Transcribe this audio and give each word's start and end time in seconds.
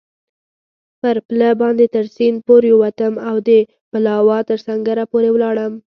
پر 1.01 1.15
پله 1.27 1.49
باندې 1.61 1.85
تر 1.95 2.05
سیند 2.15 2.37
پورېوتم 2.47 3.13
او 3.29 3.35
د 3.49 3.49
پلاوا 3.91 4.37
تر 4.49 4.57
سنګره 4.67 5.03
پورې 5.11 5.29
ولاړم. 5.31 5.73